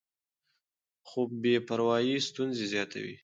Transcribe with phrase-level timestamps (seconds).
[1.07, 3.15] خو بې پروايي ستونزې زیاتوي.